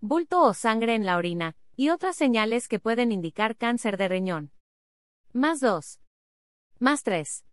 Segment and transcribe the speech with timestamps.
[0.00, 4.52] Bulto o sangre en la orina, y otras señales que pueden indicar cáncer de riñón.
[5.32, 6.00] Más 2.
[6.78, 7.44] Más 3.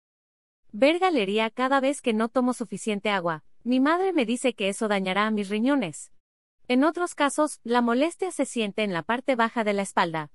[0.74, 3.44] Ver galería cada vez que no tomo suficiente agua.
[3.64, 6.12] Mi madre me dice que eso dañará a mis riñones.
[6.68, 10.32] En otros casos, la molestia se siente en la parte baja de la espalda.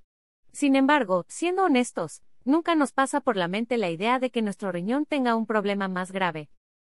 [0.52, 4.72] Sin embargo, siendo honestos, nunca nos pasa por la mente la idea de que nuestro
[4.72, 6.48] riñón tenga un problema más grave.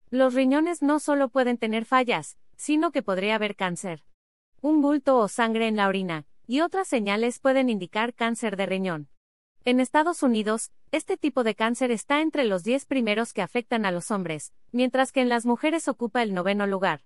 [0.09, 4.03] Los riñones no solo pueden tener fallas, sino que podría haber cáncer.
[4.65, 9.09] Un bulto o sangre en la orina, y otras señales pueden indicar cáncer de riñón.
[9.65, 13.91] En Estados Unidos, este tipo de cáncer está entre los 10 primeros que afectan a
[13.91, 17.01] los hombres, mientras que en las mujeres ocupa el noveno lugar.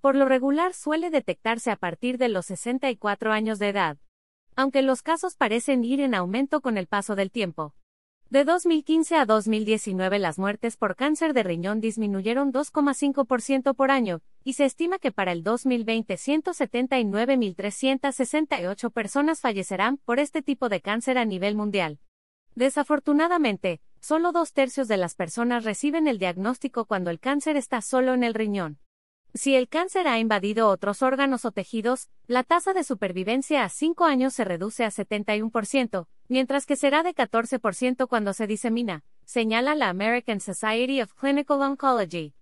[0.00, 3.98] Por lo regular suele detectarse a partir de los 64 años de edad.
[4.54, 7.74] Aunque los casos parecen ir en aumento con el paso del tiempo.
[8.32, 14.54] De 2015 a 2019 las muertes por cáncer de riñón disminuyeron 2,5% por año, y
[14.54, 21.26] se estima que para el 2020 179.368 personas fallecerán por este tipo de cáncer a
[21.26, 21.98] nivel mundial.
[22.54, 28.14] Desafortunadamente, solo dos tercios de las personas reciben el diagnóstico cuando el cáncer está solo
[28.14, 28.78] en el riñón.
[29.34, 34.04] Si el cáncer ha invadido otros órganos o tejidos, la tasa de supervivencia a 5
[34.04, 39.90] años se reduce a 71%, mientras que será de 14% cuando se disemina, señala la
[39.90, 42.32] American Society of Clinical Oncology.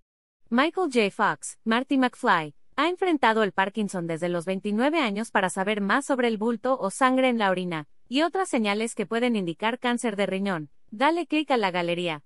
[0.49, 1.11] Michael J.
[1.11, 6.29] Fox, Marty McFly, ha enfrentado el Parkinson desde los 29 años para saber más sobre
[6.29, 10.25] el bulto o sangre en la orina, y otras señales que pueden indicar cáncer de
[10.25, 10.69] riñón.
[10.89, 12.23] Dale clic a la galería.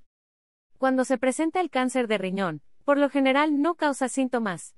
[0.77, 4.76] Cuando se presenta el cáncer de riñón, por lo general no causa síntomas.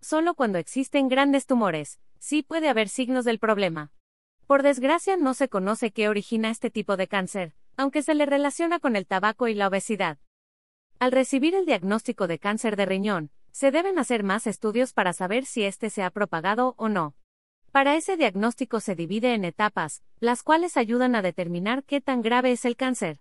[0.00, 3.92] Solo cuando existen grandes tumores, sí puede haber signos del problema.
[4.46, 8.78] Por desgracia no se conoce qué origina este tipo de cáncer, aunque se le relaciona
[8.78, 10.18] con el tabaco y la obesidad.
[10.98, 15.46] Al recibir el diagnóstico de cáncer de riñón, se deben hacer más estudios para saber
[15.46, 17.14] si éste se ha propagado o no.
[17.72, 22.52] Para ese diagnóstico se divide en etapas, las cuales ayudan a determinar qué tan grave
[22.52, 23.20] es el cáncer.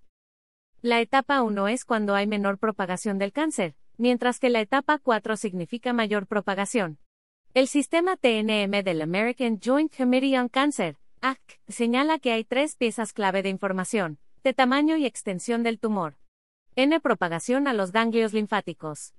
[0.82, 5.38] La etapa 1 es cuando hay menor propagación del cáncer, mientras que la etapa 4
[5.38, 7.00] significa mayor propagación.
[7.54, 13.14] El sistema TNM del American Joint Committee on Cancer, ACC, señala que hay tres piezas
[13.14, 16.18] clave de información, de tamaño y extensión del tumor.
[16.76, 19.14] N propagación a los ganglios linfáticos.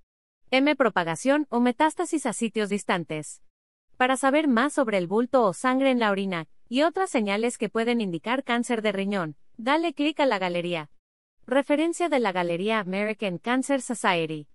[0.51, 3.41] M propagación o metástasis a sitios distantes.
[3.97, 7.71] Para saber más sobre el bulto o sangre en la orina, y otras señales que
[7.71, 10.91] pueden indicar cáncer de riñón, dale clic a la galería.
[11.47, 14.47] Referencia de la Galería American Cancer Society.